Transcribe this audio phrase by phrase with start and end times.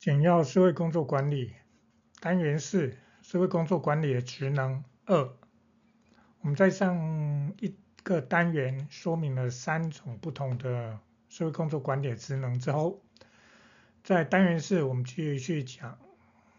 [0.00, 1.52] 简要社会工作管理
[2.20, 5.30] 单元四：社会工作管理的职能二。
[6.40, 13.02] 我们在上一个单元说明了三种不同的社会工作管理职能之后，
[14.02, 15.98] 在单元四我们继续讲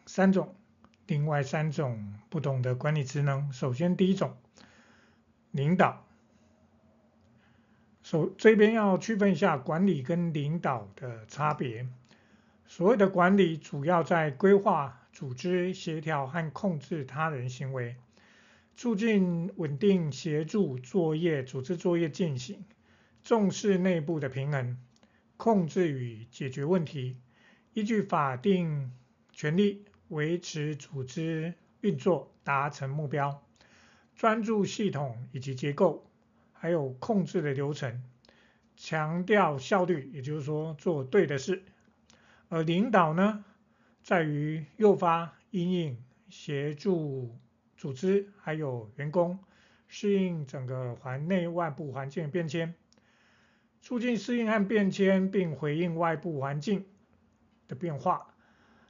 [0.05, 0.54] 三种
[1.08, 3.52] 另外三种不同的管理职能。
[3.52, 4.38] 首先，第一种，
[5.50, 6.05] 领导。
[8.04, 11.88] 首这边要区分一下管理跟领导的差别。
[12.72, 17.98] 所谓的管理，主要在规划、组织、协调和控制他人行为，
[18.78, 22.64] 促进稳定、协助作业、组织作业进行，
[23.26, 24.78] 重视内部的平衡，
[25.36, 27.18] 控制与解决问题，
[27.74, 28.93] 依据法定
[29.34, 33.44] 权利维持组织运作，达成目标，
[34.16, 36.09] 专注系统以及结构，
[36.53, 38.02] 还有控制的流程，
[38.78, 41.64] 强调效率，也就是说做对的事。
[42.53, 43.45] 而领导呢，
[44.03, 47.39] 在于诱发、因应、协助
[47.78, 49.39] 组织还有员工
[49.88, 52.76] 适应整个环内外部环境的变迁，
[53.80, 56.86] 促进适应和变迁，并回应外部环境
[57.70, 58.36] 的变化，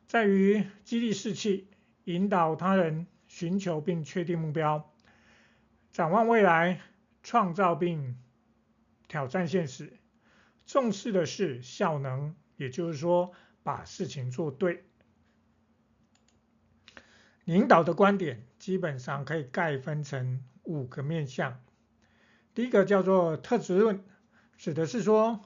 [0.08, 1.68] 在于激励士气，
[2.06, 4.92] 引导他人寻求并确定目标，
[5.92, 6.82] 展望未来，
[7.22, 8.18] 创造并
[9.08, 9.94] 挑战现实，
[10.66, 13.32] 重视的是效能，也就是说。
[13.64, 14.84] 把事情做对，
[17.46, 21.62] 领导的观点基本上可以概分成五个面向。
[22.54, 24.04] 第一个叫做特质论，
[24.58, 25.42] 指的是说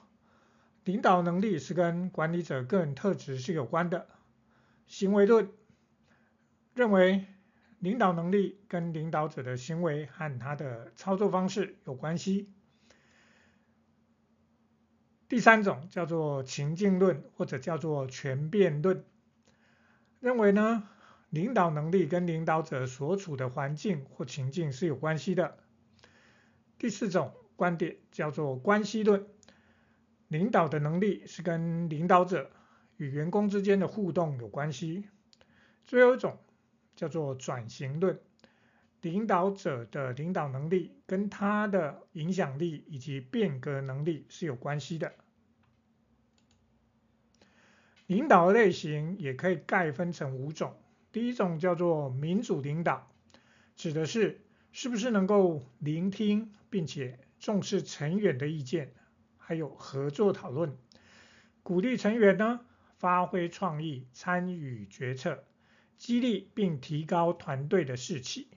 [0.84, 4.08] 领导能力是跟管理者个人特质是有关的。
[4.86, 5.50] 行为论
[6.74, 7.26] 认为
[7.78, 12.52] 领导能力跟领导者的行为和他的操作方式有关系。
[15.28, 19.04] 第三种叫做情境论，或者叫做权变论，
[20.20, 20.88] 认为呢，
[21.30, 25.58] 领导能力跟领导者所处的环境或情境是有关系的。
[26.78, 29.26] 第四种观点叫做关系论，
[30.28, 32.50] 领导的能力是跟领导者
[32.96, 35.08] 与员工之间的互动有关系。
[35.84, 36.38] 最后一种
[36.94, 38.20] 叫做转型论，
[39.00, 45.12] 领导者的领导能力跟他的影响力以及变革能力是有关系的。
[48.06, 50.76] 领导类型也可以概分成五种。
[51.12, 53.10] 第一种叫做民主领导，
[53.74, 54.40] 指的是
[54.70, 58.92] 是不是能够聆听并且重视成员的意见，
[59.38, 60.76] 还有合作讨论，
[61.62, 62.60] 鼓励成员呢
[62.98, 65.44] 发挥创意，参与决策，
[65.96, 68.48] 激励并提高团队的士气。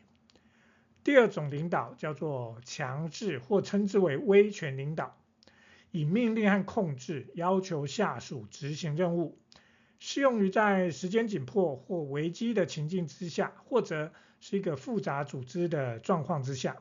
[1.04, 5.16] 第二种领导叫做强制或称之为威权领导。
[5.92, 9.40] 以命令和控制要求下属执行任务，
[9.98, 16.78] 适用于在时间紧迫或危机的情境之下，或者是一个复杂组织的状况之下，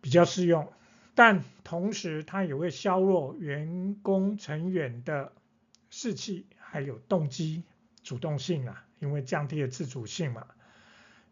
[0.00, 0.72] 比较适用。
[1.16, 5.32] 但同时，它也会削弱员工成员的
[5.90, 7.64] 士气，还有动机、
[8.04, 10.46] 主动性啊，因为降低了自主性嘛。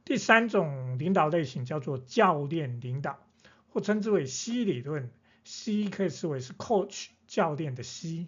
[0.09, 3.29] 第三种领导类型叫做教练领导，
[3.69, 5.11] 或称之为 C 理论。
[5.45, 8.27] C 可以视为是 coach 教练的 C，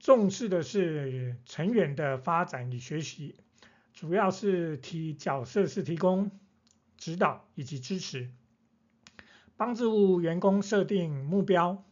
[0.00, 3.36] 重视的是成员的发展与学习，
[3.92, 6.30] 主要是提角色是提供
[6.96, 8.30] 指导以及支持，
[9.58, 11.84] 帮助员工设定目标，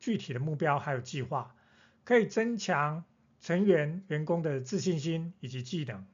[0.00, 1.54] 具体的目标还有计划，
[2.02, 3.04] 可以增强
[3.40, 6.04] 成员员工的自信心以及技能。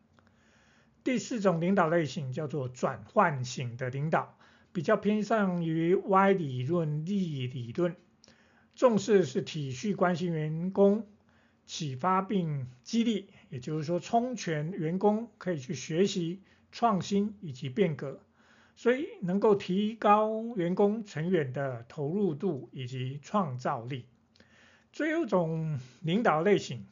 [1.09, 4.37] 第四种领导类型叫做转换型的领导。
[4.75, 7.97] 比较偏向于 Y 理论、力理论，
[8.75, 11.07] 重视是体恤关心员工，
[11.65, 16.43] 启发并激励，也就是说，充权员工可以去学习、
[16.73, 18.21] 创新以及变革，
[18.77, 24.05] 所以能够提高员工成员的投入度以及创造力。
[24.93, 26.87] 最后一种领导类型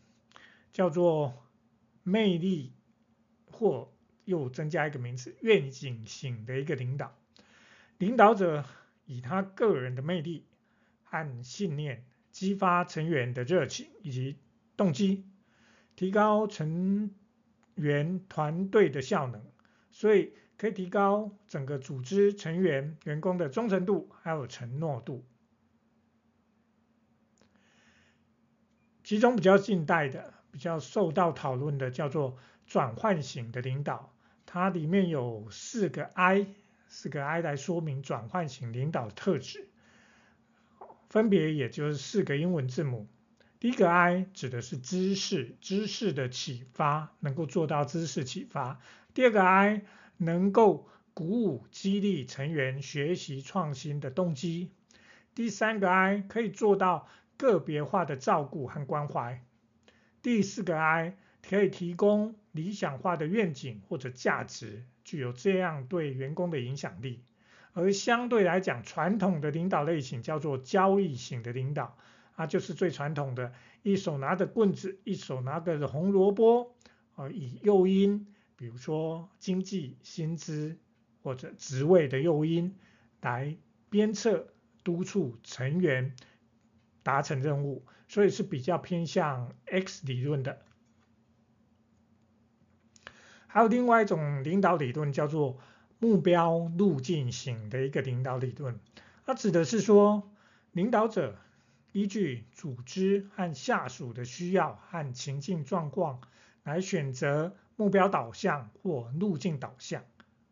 [0.72, 1.34] 叫做
[2.02, 2.72] 魅力，
[3.52, 3.92] 或
[4.26, 7.16] 又增加一个名词，愿景型的一个领导。
[7.96, 8.66] 领导者
[9.06, 10.44] 以他个人的魅力
[11.04, 14.36] 和信念激发成员的热情以及
[14.76, 15.24] 动机，
[15.94, 17.14] 提高成
[17.76, 19.42] 员团队的效能，
[19.90, 25.24] 所以可以提高整个组织成员员工的忠诚度还有承诺度。
[29.04, 32.36] 其中比较近代的、比较受到讨论的叫做
[32.66, 34.12] 转换型的领导，
[34.46, 36.46] 它里面有四个 I。
[36.88, 39.68] 四个 I 来说明转换型领导特质，
[41.10, 43.08] 分别也就是四个英文字母
[43.58, 48.80] 第一个 I 指的是知识，知识的启发，能够做到知识启发。
[49.14, 49.82] 第二个 I
[50.16, 54.70] 能够鼓舞、激励成员学习创新的动机。
[55.34, 59.42] 第三个 I 可以做到个别化的照顾和关怀。
[60.22, 67.22] 第四个 I 可以提供理想化的愿景或者价值，具有这样对员工的影响力。
[67.74, 71.96] 而相对来讲，传统的领导类型叫做交易型的领导。
[72.36, 76.76] 啊，就是最传统的，一手拿着棍子，一手拿着红萝卜，
[77.14, 78.26] 啊，以诱因，
[78.56, 80.76] 比如说经济、薪资
[81.22, 82.76] 或者职位的诱因，
[83.22, 83.56] 来
[83.88, 84.48] 鞭策、
[84.84, 86.14] 督促成员
[87.02, 90.65] 达成任务，所以是比较偏向 X 理论的。
[93.56, 95.56] 还有另外一种领导理论，叫做
[95.98, 98.78] 目标路径型的一个领导理论，
[99.24, 100.30] 它指的是说，
[100.72, 101.34] 领导者。
[101.92, 106.20] 依据组织和下属的需要和情境状况
[106.64, 110.04] 来选择目标导向或路径导向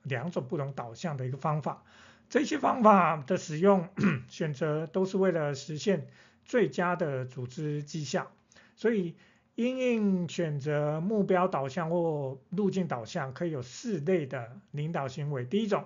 [0.03, 1.83] 两种不同导向的一个方法。
[2.31, 3.91] 这些方法的使用
[4.29, 6.07] 选择都是为了实现
[6.47, 8.33] 最佳的组织绩效。
[8.75, 9.15] 所以，
[9.55, 15.45] 因应选择目标导向或路径导向，可以有四类的领导行为。
[15.45, 15.85] 第一种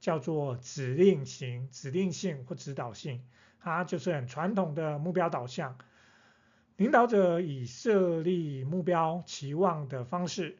[0.00, 3.22] 叫做指令型、指令性或指导性。
[3.62, 5.76] 它就是很传统的目标导向，
[6.76, 10.56] 领导者以设立目标期望的方式，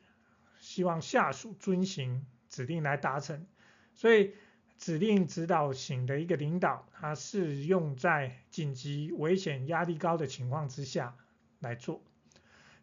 [0.58, 3.46] 希望下属遵行指令来达成。
[3.94, 4.34] 所以
[4.76, 11.16] 指令指导型的一个领导，它是用在紧急、危险、压力高的情况之下
[11.58, 12.02] 来做。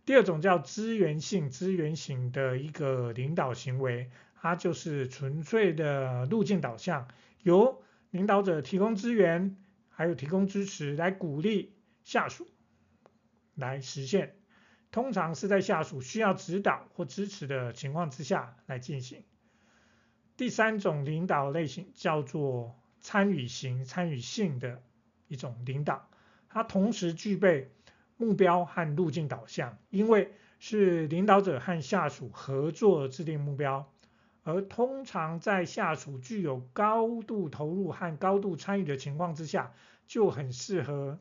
[0.07, 7.09] 第二种叫资源性、资源型的一个领导行为，它就是纯粹的路径导向，
[7.43, 9.57] 由领导者提供资源。
[9.89, 11.73] 还有提供支持来鼓励
[12.03, 12.47] 下属
[13.55, 14.35] 来实现，
[14.91, 19.23] 通常是在下属需要指导或支持的情况之下来进行。
[20.37, 24.83] 第三种领导类型叫做参与型、参与性的
[25.27, 26.07] 一种领导，
[26.47, 27.71] 它同时具备
[28.17, 33.91] 目标和路径导向，因为是领导者和下属合作制定目标。
[34.43, 39.73] 而通常在下属具有高度投入和高度参与的情况之下，
[40.07, 41.19] 就很适合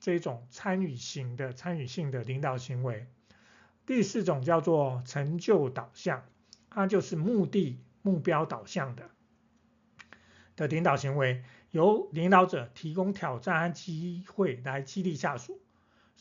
[0.00, 3.06] 这种参与型的参与性的领导行为。
[3.86, 6.24] 第四种叫做成就导向，
[6.68, 9.10] 它就是目的目标导向的
[10.56, 15.61] 的领导行为，由领导者提供挑战和机会来激励下属，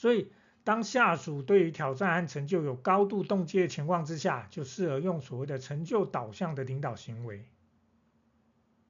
[0.01, 0.31] 所以。
[0.63, 7.45] 当下属对于挑战和成就有高度动机的情况之下，就适合用所谓的成就导向的领导行为。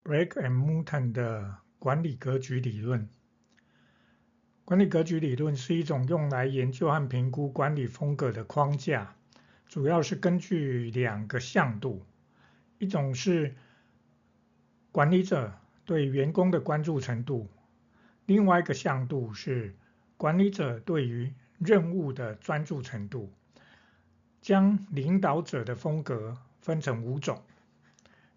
[0.04, 3.08] Blake and Mouton 的管理格局理论，
[4.66, 9.16] 管理格局理论是一种用来研究和评估管理风格的框架，
[9.66, 12.06] 主要是根据两个向度，
[12.80, 13.56] 一种是
[14.92, 17.48] 管理者对员工的关注程度，
[18.26, 19.74] 另外一个向度是
[20.22, 23.34] 管理者对于任务的专注程度，
[24.40, 27.42] 将领导者的风格分成五种。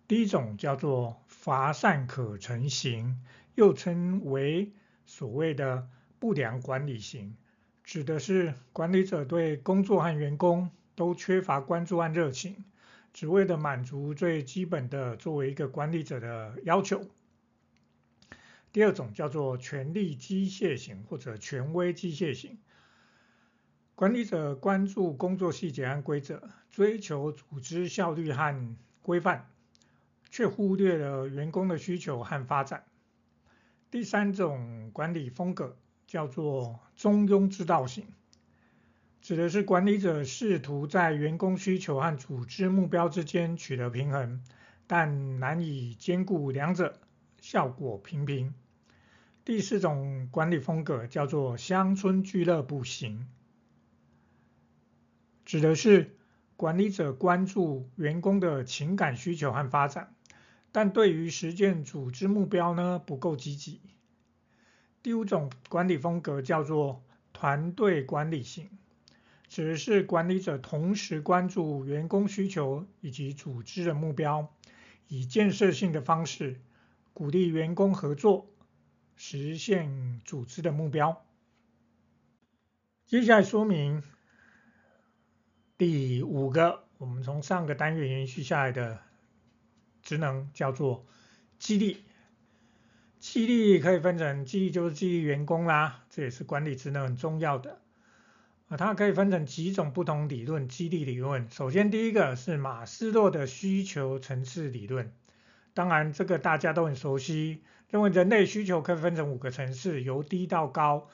[0.09, 3.21] 第一种叫做乏善可陈型，
[3.55, 4.73] 又称为
[5.05, 5.87] 所谓的
[6.19, 7.37] 不良管理型，
[7.83, 12.65] 指的是管理者对工作和员工都缺乏关注和热情，
[13.13, 17.05] 只为了满足最基本的作为一个管理者的要求。
[18.75, 22.59] 第二种叫做权力机械型或者权威机械型。
[23.95, 29.49] 管理者关注工作细节和规则，追求组织效率和规范，
[30.29, 32.85] 却忽略了员工的需求和发展。
[33.93, 35.77] 第三种管理风格
[36.09, 38.09] 叫做中庸之道型，
[39.23, 44.43] 指的是管理者试图在员工需求和组织目标之间取得平衡，
[44.89, 46.99] 但难以兼顾两者，
[47.41, 48.53] 效果平平。
[49.45, 53.29] 第四种管理风格叫做乡村俱乐部型。
[55.45, 56.17] 指的是
[56.57, 60.15] 管理者关注员工的情感需求和发展，
[60.73, 63.83] 但对于实践组织目标呢，不够积极。
[65.03, 68.71] 第五种管理风格叫做团队管理型，
[69.49, 74.51] 指的是管理者同时关注员工需求以及组织的目标，
[75.09, 76.59] 以建设性的方式
[77.13, 78.47] 鼓励员工合作，
[79.17, 81.25] 实现组织的目标。
[83.07, 84.03] 接下来说明。
[85.77, 89.01] 第五个，我们从上个单元延续下来的
[90.03, 91.05] 职能叫做
[91.59, 92.05] 激励。
[93.19, 97.81] 激励可以分成，激励就是激励员工啦，这也是管理职能很重要的。
[98.69, 101.51] 啊，它可以分成几种不同理论，激励理论。
[101.51, 105.13] 首先第一个是马斯洛的需求层次理论，
[105.75, 111.09] 当然这个大家都很熟悉，认为人类需求可以分成五个层次，由低到高。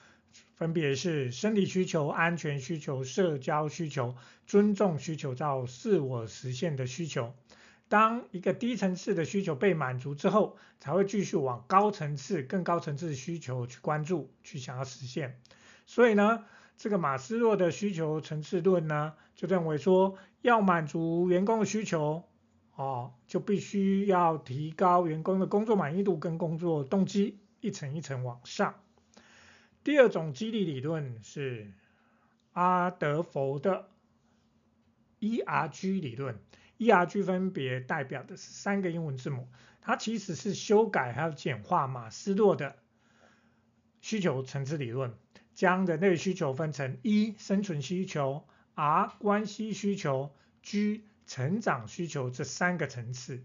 [0.55, 4.15] 分别是生理需求、安全需求、社交需求、
[4.47, 7.33] 尊重需求到自我实现的需求。
[7.89, 15.41] 当一个低层次的需求被满足之后，才会继续往高层次、更高层次的需求去关注，去想要实现。
[15.87, 16.45] 所以呢，
[16.77, 22.23] 这个马斯洛的需求层次论呢，就认为说，要满足员工的需求，
[22.81, 28.75] 哦，就必须要提高员工的工作满意度跟工作动机，一层一层往上。
[29.85, 31.75] 第二种激励理论是
[32.55, 33.91] 阿德佛的
[35.21, 36.39] ERG 理论
[36.79, 39.47] ，ERG 分别代表的是三个英文字母，
[39.83, 42.77] 它其实是修改还有简化马斯洛的
[44.01, 45.13] 需求层次理论，
[45.53, 53.45] 将人类需求分成一生存需求、R 关系需求、G 成长需求这三个层次，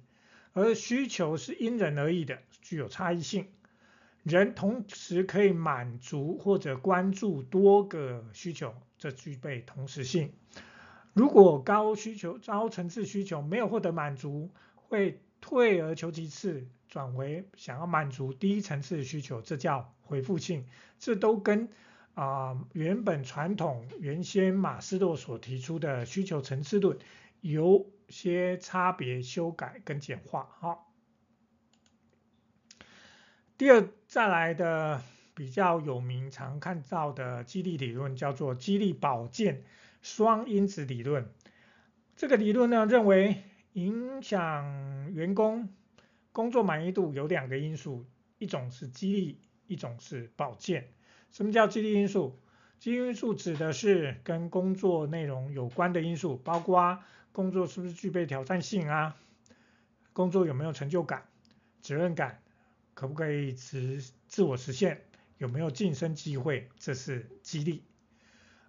[0.54, 3.46] 而需求是因人而异的，具有差异性。
[4.24, 10.34] 人同时可以满足或者关注多个需求，这具备同时性。
[11.14, 20.66] 如果高需求、高层次需求没有获得满足，会退而求其次，转为想要满足低层次需求，这叫回复性。
[20.98, 21.70] 这都跟
[22.16, 26.98] 啊、原本传统原先马斯洛所提出的需求层次论
[27.48, 30.50] 有些差别，修改跟简化。
[30.58, 30.92] 好。
[33.56, 35.04] 第二，再来的
[35.36, 39.64] 比较有名、常看到的激励理论叫做激励保健
[40.02, 41.30] 双因子理论。
[42.16, 45.70] 这个理论呢，认为影响员工
[46.32, 48.08] 工作满意度有两个因素，
[48.40, 50.90] 一种是激励，一种是保健。
[51.32, 52.40] 什么叫激励因素？
[52.80, 57.00] 激励因素指的是跟工作内容有关的因素，包括
[57.36, 59.18] 工作是不是具备挑战性啊，
[60.14, 61.26] 工作有没有成就感、
[61.82, 62.40] 责任感。
[62.94, 65.04] 可不可以自自我实现？
[65.38, 66.70] 有没有晋升机会？
[66.80, 67.84] 这是激励。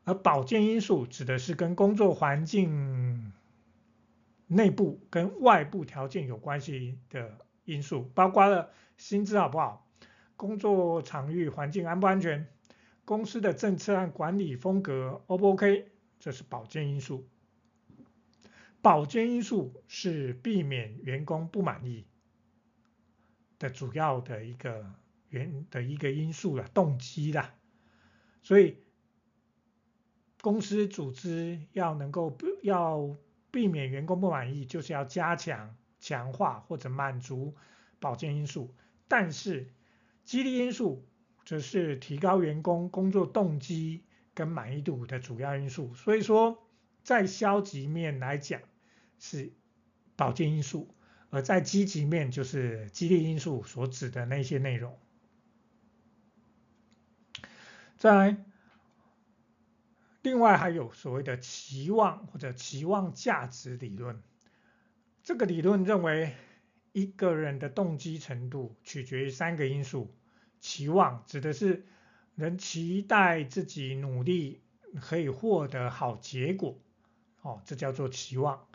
[0.02, 3.32] 而保健因素指的是跟工作环境
[4.48, 9.88] 内部跟外部条件有关系的因素，包括了薪资好不好，
[10.34, 12.48] 工作场域环境安不安全，
[13.04, 15.92] 公司的政策和管理风格 O 不 OK？
[16.18, 17.28] 这是保健因素。
[18.86, 22.06] 保健因素是避免员工不满意。
[23.58, 24.86] 的主要的一个
[25.28, 27.52] 原的一个因素了，动机啦，
[28.44, 28.76] 所以
[30.40, 33.16] 公司组织要能够不要
[33.50, 37.56] 避免员工不满意，就是要加强、强化或者满足
[37.98, 38.72] 保健因素。
[39.08, 39.68] 但是
[40.22, 41.04] 激励因素
[41.44, 45.92] 则是提高员工工作动机跟满意度的主要因素。
[45.94, 46.64] 所以说，
[47.02, 48.60] 在消极面来讲
[49.18, 49.52] 是
[50.16, 50.94] 保健因素。
[51.30, 54.96] 而在积极面，就是激励因素所指的那些内容。
[57.96, 58.44] 再来，
[60.22, 64.22] 另外还有所谓的期望或者期望价值理论。
[65.22, 66.34] 这个理论认为，
[66.92, 70.14] 一个人的动机程度取决于三个因素。
[70.60, 71.84] 期望指的是
[72.34, 74.62] 人期待自己努力
[75.00, 76.78] 可以获得好结果，
[77.42, 78.66] 哦，这叫做期望。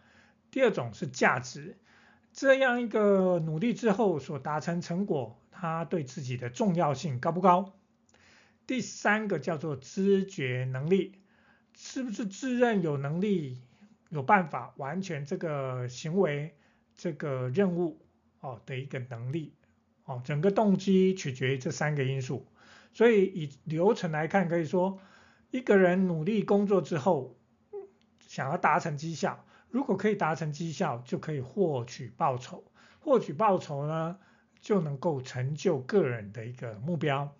[0.51, 1.77] 第二种是价值。
[2.33, 7.73] 这样一个努力之后所达成成果，他对自己的重要性高不高？
[8.67, 11.15] 第三个叫做知觉能力，
[11.75, 13.59] 是不是自认有能力、
[14.09, 16.55] 有办法完成这个行为、
[16.95, 17.99] 这个任务
[18.39, 19.53] 哦的一个能力
[20.05, 22.47] 哦，整个动机取决于这三个因素。
[22.93, 24.99] 所以以流程来看，可以说
[25.49, 27.35] 一个人努力工作之后，
[28.19, 29.45] 想要达成绩效。
[29.71, 32.63] 如果可以达成绩效，就可以获取报酬。
[32.99, 34.19] 获取报酬呢，
[34.59, 37.35] 就能够成就个人的一个目标。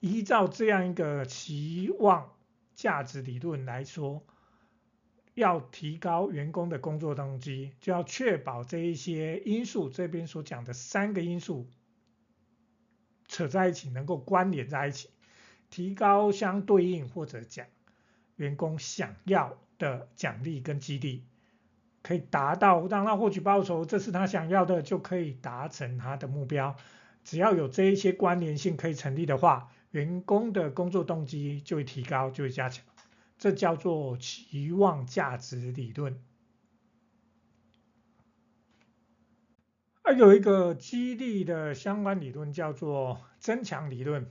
[0.00, 2.32] 依照这样一个期望
[2.74, 4.22] 价值理论来说，
[5.34, 11.66] 要提高员工的工作动机，就要确保这一些因素，这边所讲的三个因素
[13.26, 15.10] 扯在一起，能够关联在一起，
[15.70, 17.66] 提高相对应或者讲
[18.36, 21.24] 员工想要的奖励跟激励。
[22.04, 26.76] 可以达到让他获取报酬，这是他想要的，就可以达成他的目标。
[27.24, 32.84] 只要有这一些关联性可以成立的话，员工的工作动机就会提高，就会加强。
[33.38, 36.22] 这叫做期望价值理论。
[40.02, 44.30] 啊有一个激励的相关理论叫做增强理论，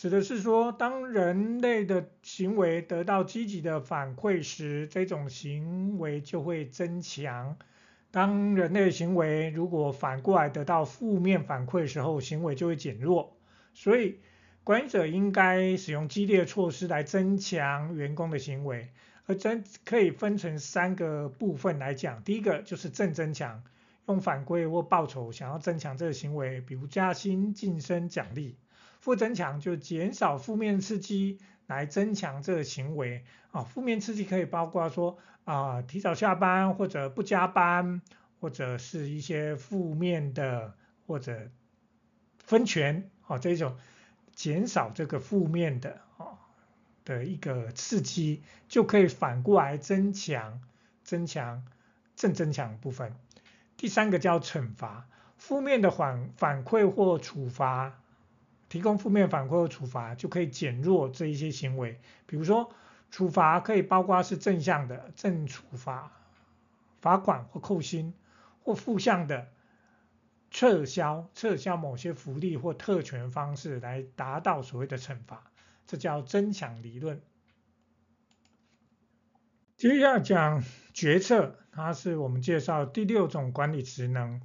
[0.00, 7.54] 指的是说，当人类的行为得到积极的反馈时，这种行为就会增强；
[8.10, 13.36] 当人类行为如果反过来得到负面反馈的时候，行为就会减弱。
[13.74, 14.20] 所以，
[14.64, 18.88] 管理者应该使用激励的措施来增强员工的行为，
[19.26, 22.22] 而增可以分成三个部分来讲。
[22.22, 23.62] 第一个就是正增强。
[24.06, 28.56] 用反馈或报酬想要增强这个行为，比如加薪、晋升、奖励；
[29.00, 33.24] 负增强就减少负面刺激来增强这个行为。
[33.50, 38.00] 啊，负面刺激可以包括说啊，提早下班或者不加班，
[38.40, 40.74] 或者是一些负面的
[41.06, 41.50] 或者
[42.38, 43.76] 分权啊，这种
[44.32, 46.38] 减少这个负面的啊
[47.04, 50.60] 的一个刺激，就可以反过来增强
[51.02, 51.64] 增强
[52.14, 53.16] 正增强部分。
[53.76, 57.98] 第三个叫惩罚，负面的反反馈或处罚，
[58.70, 62.00] 提供负面反馈或处罚就可以减弱这一些行为。
[62.24, 62.72] 比如说，
[63.10, 66.10] 处罚可以包括是正向的正处罚，
[67.02, 68.14] 罚款或扣薪，
[68.62, 69.48] 或负向的
[70.50, 75.50] 撤销撤销某些福利或特权方式来达到所谓的惩罚，
[75.86, 77.20] 这叫增强理论。
[79.76, 81.56] 接下来讲决策。
[81.72, 84.42] 它是我们介绍第六种管理职能，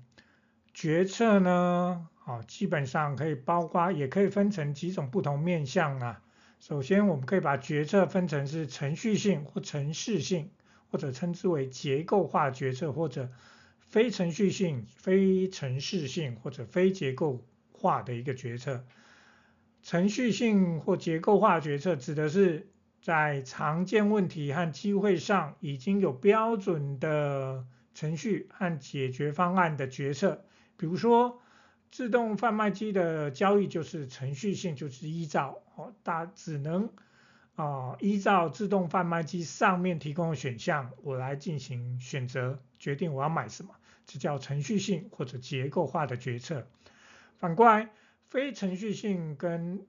[0.75, 6.21] 决策呢，啊，基本上可以包括，也可以分成几种不同面向啊。
[6.59, 10.49] 首先，我们可以把决策分成是程序性或程式性，
[10.91, 13.29] 或者称之为结构化决策，或者
[13.79, 18.83] 非程序性、非程式性或者非结构化的一个决策。
[19.81, 22.67] 程序性或结构化决策指的是。
[23.01, 27.63] 在常见问题和机会上已经有标准的
[27.93, 30.43] 程序和解决方案的决策，
[30.75, 31.39] 比如说
[31.95, 36.89] 自动贩卖机的交易就是程序性，就是依照哦，大只能
[37.55, 43.73] 啊、依照自动贩卖机上面提供的选项，我来进行选择，决定我要买什么，
[44.05, 46.67] 这叫程序性或者结构化的决策。
[47.37, 47.89] 反过来，
[48.27, 49.87] 非程序性跟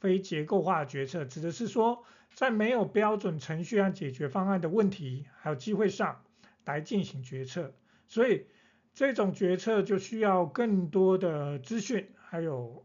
[0.00, 2.02] 非结构化的决策指的是说。
[2.34, 6.22] 在没有标准程序和解决方案的问题还有机会上
[6.64, 7.74] 来进行决策，
[8.08, 8.46] 所以
[8.94, 12.84] 这种决策就需要更多的资讯还有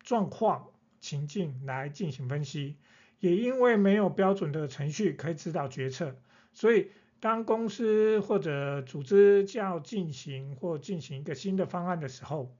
[0.00, 2.76] 状况情境来进行分析。
[3.20, 6.14] 也因为没有标准的程序可以指导决策，
[6.52, 12.54] 所以当公司或者组织要进行或进行一个新的方案的时候，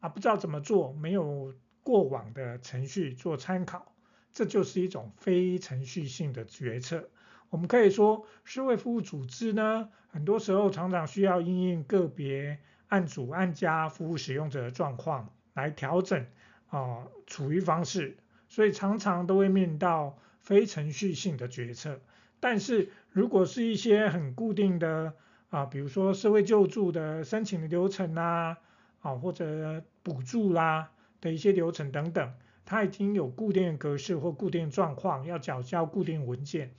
[0.00, 3.94] 啊，不知道怎么做，没有过往的程序做参考。
[4.32, 7.08] 这就是一种非程序性的决策。
[7.50, 12.58] 我们可以说，社会服务组织呢，很多时候常常需要因应个别
[12.88, 16.22] 案主案家服务使用者的状况来调整
[16.68, 18.16] 啊、呃、处遇方式，
[18.48, 22.00] 所以常常都会面临到非程序性的决策。
[22.38, 25.12] 但是如果是一些很固定的
[25.50, 28.58] 啊、比如说社会救助的申请的流程啦，
[29.00, 32.32] 啊或者补助啦的一些流程等等。
[32.64, 36.70] 它已经有固定格式或固定状况，要缴交固定文件。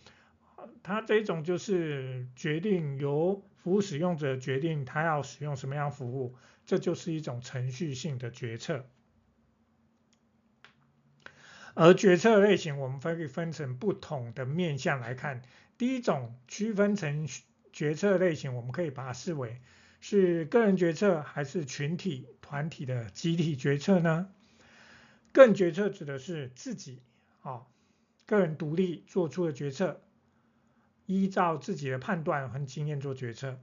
[0.83, 8.85] 它这种就是决定由服务使用者决定他要使用什么样服务，这就是一种程序性的决策。
[11.73, 15.41] 而决策类型我们可以分成不同的面向来看。
[15.77, 17.27] 第一种区分成
[17.71, 19.61] 决策类型，我们可以把它视为
[19.99, 24.29] 是个人决策还是群体团体的集体决策呢？
[25.31, 27.01] 个人决策指的是自己
[27.41, 27.65] 啊，
[28.25, 30.01] 个人独立做出的决策，
[31.11, 33.55] 依照自己的判断和经验做决策；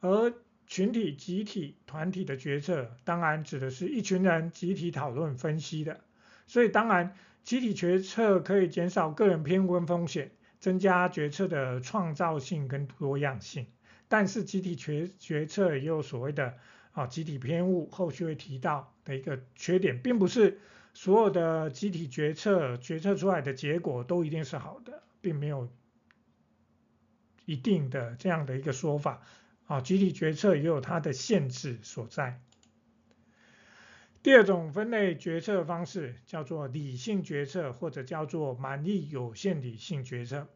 [0.00, 0.32] 而
[0.66, 6.00] 群体、集体、团体的决策，当然指的是一群人集体讨论分析的。
[6.46, 13.66] 所以，当然集体决策可以减少个人偏误风险，增加决策的创造性跟多样性。
[14.08, 16.54] 但是，集体决决策也有所谓的
[16.92, 20.58] 啊集体偏误，后续会提到的一个缺点，并不是。
[20.94, 25.68] 所有的集体决策决策出来的结果都一定是好的，并没有
[27.48, 29.22] 一定的这样的一个说法
[29.66, 29.80] 啊。
[29.80, 32.40] 集体决策也有它的限制所在。
[34.22, 40.46] 第二种分类决策方式叫做理性决策，或者叫做满意有限理性决策。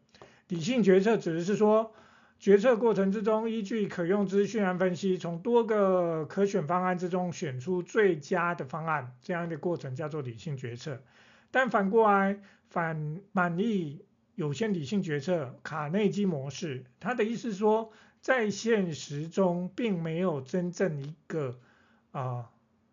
[0.49, 1.95] 理性决策指的是说，
[2.39, 11.01] 决策过程之中，依据可用资讯和分析，从多个可选方案之中选出最佳的方案，这样的过程叫做理性决策。
[11.49, 21.59] 但反过来，反满意有限理性决策，卡内基模式，它的意思说，在现实中并没有真正一个
[22.11, 22.51] 啊、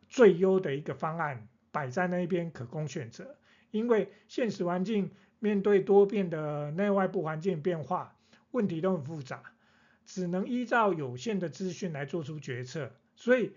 [0.09, 3.37] 最优的一个方案摆在那边可供选择，
[3.71, 8.15] 因为现实环境面对多变的内外部环境变化，
[8.51, 9.43] 问题都很复杂，
[10.05, 13.53] 只能依照有限的资讯来做出决策，所以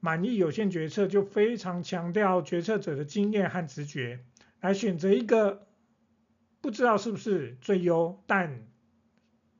[0.00, 4.20] 满意有限决策就非常强调决策者的经验和直觉，
[4.60, 5.66] 来选择一个
[6.62, 8.66] 不知道是不是最优，但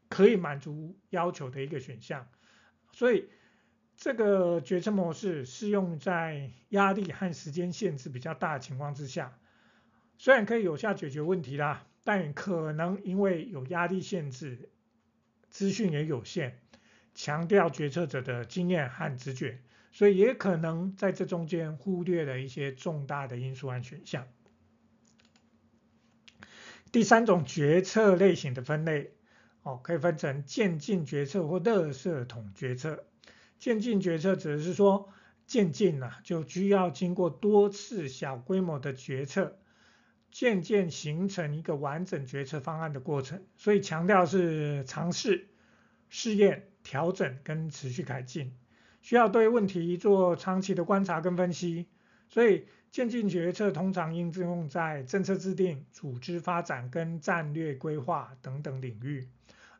[0.08, 2.28] 可以满足要求的一个选项，
[2.92, 3.28] 所以
[3.96, 9.38] 这个决策模式适用在压力和时间限制比较大的情况之下，
[10.16, 14.70] 虽然可以有效解决问题啦，但可能因为有压力限制，
[15.50, 16.58] 资讯也有限，
[17.14, 19.58] 强调决策者的经验和直觉，
[19.90, 24.26] 所以也可能在这中间忽略了一些重大的因素和选项。
[26.92, 29.12] 第三种决策类型的分类。
[29.62, 33.04] 哦，可以分成渐进决策或垃圾桶决策。
[33.60, 35.08] 渐进决策指的是说，
[35.46, 39.56] 渐进呐就需要经过多次小规模的决策，
[40.32, 43.44] 渐渐形成一个完整决策方案的过程。
[43.56, 45.46] 所以强调是尝试、
[46.08, 48.52] 试验、调整跟持续改进，
[49.00, 51.86] 需要对问题做长期的观察跟分析。
[52.28, 59.26] 所以渐进决策通常应用在政策制定、组织发展跟战略规划等等领域。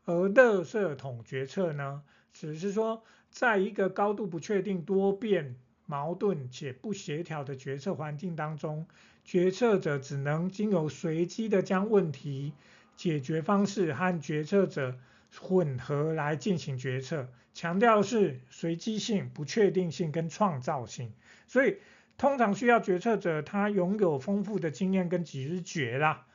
[0.07, 8.87] 而垃圾桶决策呢，只是说，在一个高度不确定、多变、矛盾且不协调的决策环境当中，
[9.27, 12.55] 决策者只能经由随机的将问题
[12.96, 14.98] 解决方式和决策者
[15.38, 21.12] 混合来进行决策，强调是随机性、不确定性跟创造性，
[21.46, 21.77] 所以
[22.18, 26.27] 通常需要决策者他拥有丰富的经验跟直觉啦。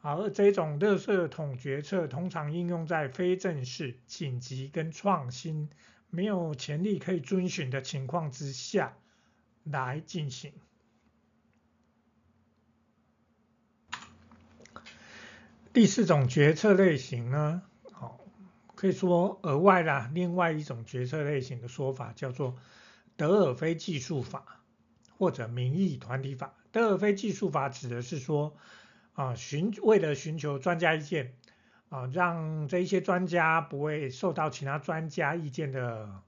[0.00, 5.70] 而这种垃圾桶决策通常应用在非正式、紧急跟创新
[6.08, 8.96] 没有前例可以遵循的情况之下
[9.64, 10.52] 来进行。
[15.72, 17.62] 第四种决策类型呢，
[17.92, 18.20] 好，
[18.74, 22.56] 可以说额外啦，另外一种决策类型的说法叫做
[23.16, 24.57] 德尔菲计数法
[25.18, 26.54] 或者民意团体法。
[26.70, 28.56] 德尔菲技术法指的是说，
[29.14, 31.34] 啊，寻为了寻求专家意见，
[31.88, 36.22] 啊，让这一些专家不会受到其他专家意见的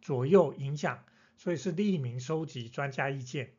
[0.00, 1.00] 左右影响，
[1.36, 3.50] 所以是匿名收集专家意见，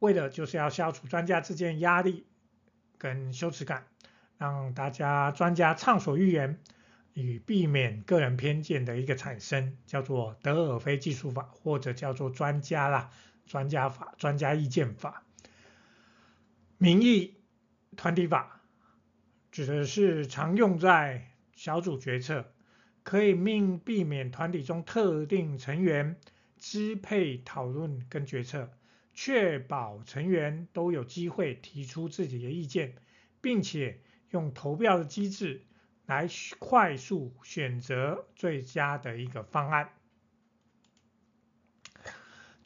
[0.00, 2.26] 为了就是要消除专家之间压力
[2.98, 3.86] 跟羞耻感，
[4.38, 6.58] 让大家专家畅所欲言，
[7.12, 13.10] 以避免个人偏见的一个产生，叫做德尔菲技术法，或者叫做专家啦，
[13.46, 15.24] 专家法、专家意见法，
[16.78, 17.36] 民意。
[17.94, 18.62] 团体法
[19.50, 22.50] 指的是常用在小组决策，
[23.02, 26.18] 可以命避免团体中特定成员
[26.56, 28.70] 支配讨论跟决策，
[29.12, 32.94] 确保成员都有机会提出自己的意见，
[33.42, 34.00] 并且
[34.30, 35.66] 用投票的机制
[36.06, 36.26] 来
[36.58, 39.90] 快速选择最佳的一个方案。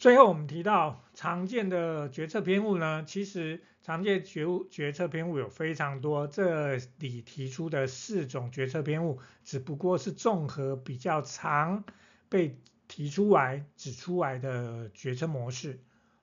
[0.06, 3.60] 最后我们提到常见的决策偏误呢，其实。
[3.82, 11.82] 常见决决策偏误有非常多，这里提出的四种决策偏误，只不过是综合比较常
[12.28, 15.80] 被提出来指出来的决策模式。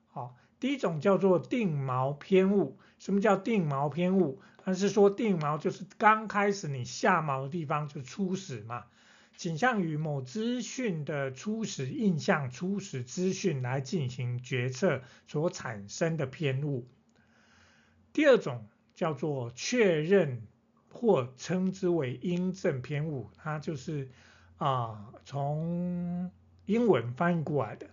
[0.08, 2.80] 好，第一种叫做定锚偏误。
[3.00, 4.42] 什么叫定锚偏误？
[4.64, 8.86] 它是说定锚就是刚开始你下锚的地方就初始嘛，
[9.36, 16.88] 倾向于某资讯的初始印象、初始资讯来进行决策所产生的偏误。
[18.14, 20.44] 第二种叫做确认
[20.92, 24.10] 或称之为因证偏误，它就是
[24.58, 26.32] 啊、从
[26.66, 27.90] 英文翻译过来的。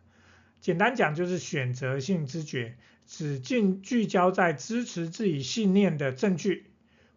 [0.61, 2.76] 简单讲就是选择性知觉，
[3.07, 6.69] 只聚聚焦在支持自己信念的证据，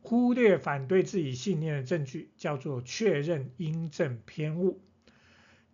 [0.04, 4.82] 忽略反对自己信念的证据，叫做确认因证偏误。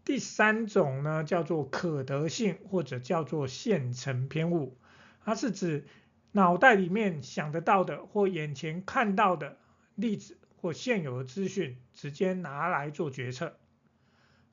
[0.06, 4.78] 第三种呢叫做可得性或者叫做现成偏误，
[5.26, 5.86] 它是指
[6.32, 9.58] 脑袋里面想得到的或眼前看到的
[9.96, 13.58] 例子或现有的资讯，直接拿来做决策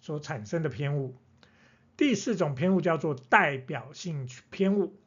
[0.01, 1.17] 所产生的偏误。
[1.99, 4.99] 第四种偏误叫做代表性偏误，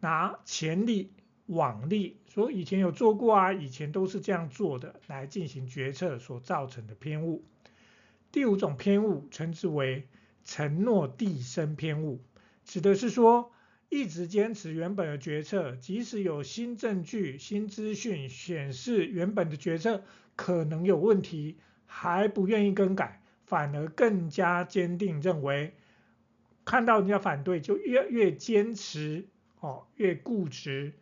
[0.00, 1.12] 拿前例、
[1.46, 7.44] 往例，说以前有做过啊，以前都是这样做的来进行决策所造成的偏误。
[8.32, 10.06] 第五种偏误称之为
[10.44, 12.20] 承诺递升偏误，
[12.64, 13.50] 指的是说。
[13.90, 20.02] 一直坚持原本的决策，即使有新证据、新资讯显示原本的决策
[20.34, 25.74] 可能有问题，还不愿意更改，反而更加坚定认为，
[26.64, 29.28] 看到人家反对就越越坚持
[29.60, 30.94] 哦，越固执，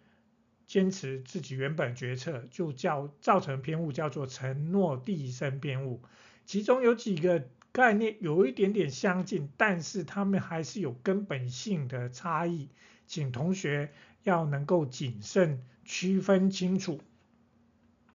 [0.73, 6.01] 坚持自己原本决策，就叫造成偏误，叫做承诺递升偏误。
[6.47, 12.71] 其中有几个概念有一点点相近，但是他们还是有根本性的差异，
[13.07, 17.03] 请同学要能够谨慎区分清楚。